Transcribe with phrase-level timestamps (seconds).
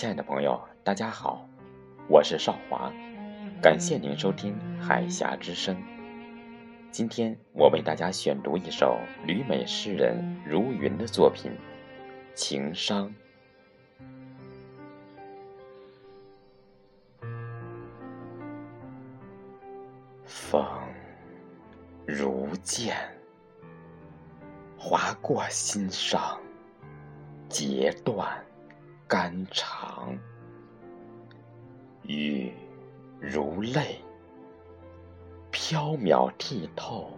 [0.00, 1.46] 亲爱的朋友，大家好，
[2.08, 2.90] 我是少华，
[3.60, 5.76] 感谢您收听《海峡之声》。
[6.90, 11.52] 今天我为大家选读一首旅美诗人如云的作品
[12.34, 13.08] 《情伤》。
[20.24, 20.64] 风
[22.06, 22.96] 如剑，
[24.78, 26.40] 划过心上，
[27.50, 28.42] 截断。
[29.10, 30.16] 肝肠，
[32.04, 32.52] 雨
[33.18, 34.00] 如泪，
[35.50, 37.10] 飘渺剔透，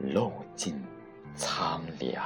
[0.00, 0.82] 漏尽
[1.34, 2.24] 苍凉。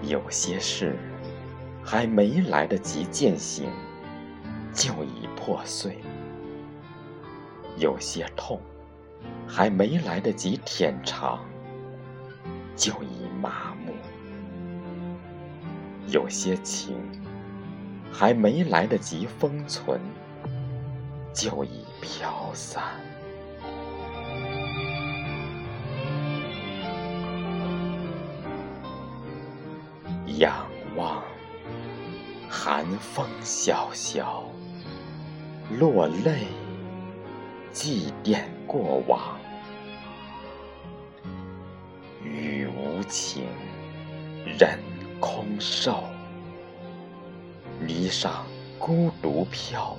[0.00, 0.96] 有些事
[1.84, 3.68] 还没来得及践行，
[4.72, 5.92] 就已破碎；
[7.76, 8.58] 有些痛
[9.46, 11.38] 还没来得及舔尝。
[12.76, 13.92] 就已麻木，
[16.08, 16.96] 有些情
[18.10, 20.00] 还没来得及封存，
[21.32, 22.82] 就已飘散。
[30.38, 31.22] 仰望
[32.48, 34.44] 寒风萧萧，
[35.78, 36.46] 落泪
[37.70, 39.38] 祭奠过往。
[43.04, 43.46] 情
[44.58, 44.78] 人
[45.20, 46.04] 空瘦，
[47.86, 48.30] 霓裳
[48.78, 49.96] 孤独飘。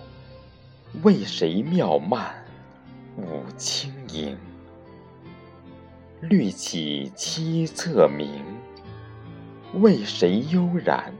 [1.01, 2.33] 为谁妙曼
[3.17, 4.37] 舞轻盈？
[6.21, 8.43] 绿起七侧明。
[9.81, 11.11] 为谁悠然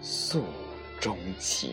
[0.00, 0.42] 诉
[0.98, 1.70] 衷情？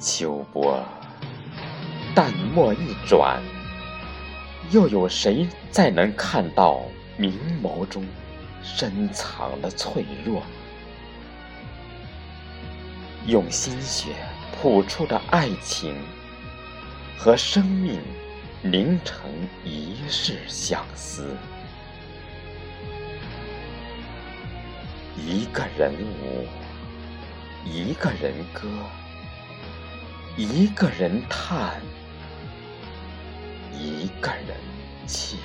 [0.00, 0.82] 秋波
[2.14, 3.42] 淡墨一转，
[4.70, 6.80] 又有谁再能看到
[7.18, 8.02] 明眸中
[8.62, 10.42] 深藏的脆弱？
[13.26, 14.14] 用心血
[14.56, 15.94] 谱出的爱情
[17.18, 18.00] 和生命
[18.62, 19.28] 凝成
[19.62, 21.36] 一世相思，
[25.14, 26.46] 一个人舞，
[27.66, 28.66] 一个人歌。
[30.42, 31.82] 一个人叹，
[33.74, 34.56] 一个人
[35.06, 35.36] 泣。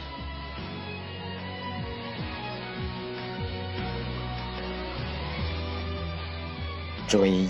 [7.09, 7.49] 追忆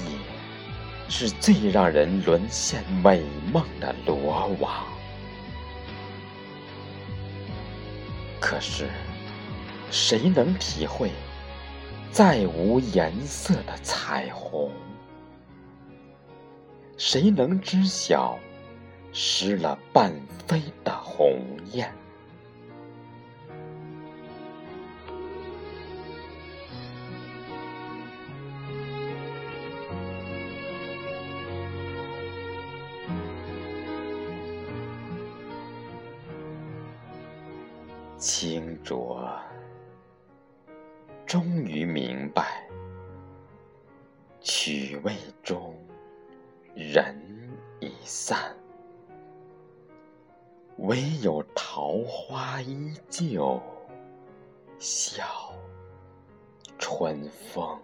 [1.08, 3.24] 是最让人沦陷美
[3.54, 4.84] 梦的罗网，
[8.40, 8.90] 可是
[9.92, 11.12] 谁能体会
[12.10, 14.72] 再无颜色的彩虹？
[16.98, 18.40] 谁能知晓
[19.12, 20.14] 失了半
[20.48, 21.40] 飞的鸿
[21.72, 21.92] 雁？
[38.18, 39.30] 清浊，
[41.26, 42.68] 终于明白，
[44.42, 45.14] 曲味
[45.44, 45.85] 中。
[46.76, 47.18] 人
[47.80, 48.54] 已散，
[50.80, 53.62] 唯有桃花依旧，
[54.78, 55.24] 笑
[56.78, 57.80] 春风。